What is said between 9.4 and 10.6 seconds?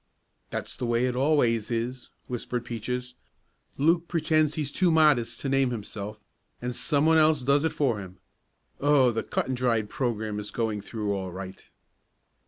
and dried program is